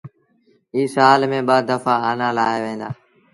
اي 0.73 0.81
سآل 0.95 1.21
ميݩ 1.31 1.45
ٻآ 1.47 1.57
دڦآ 1.67 1.93
آنآ 2.09 2.27
لآوهيݩ 2.37 2.79
دآ 2.81 2.89